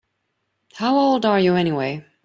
How 0.77 0.97
old 0.97 1.27
are 1.27 1.39
you 1.39 1.55
anyway? 1.55 2.03